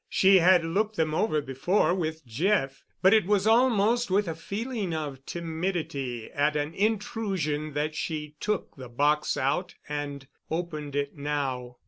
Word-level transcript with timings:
She 0.09 0.39
had 0.39 0.65
looked 0.65 0.95
them 0.95 1.13
over 1.13 1.41
before 1.41 1.93
with 1.93 2.25
Jeff, 2.25 2.83
but 3.03 3.13
it 3.13 3.27
was 3.27 3.45
almost 3.45 4.09
with 4.09 4.27
a 4.27 4.33
feeling 4.33 4.95
of 4.95 5.23
timidity 5.27 6.31
at 6.31 6.55
an 6.55 6.73
intrusion 6.73 7.73
that 7.73 7.93
she 7.93 8.33
took 8.39 8.75
the 8.75 8.89
box 8.89 9.37
out 9.37 9.75
and 9.87 10.27
opened 10.49 10.95
it 10.95 11.15
now. 11.15 11.77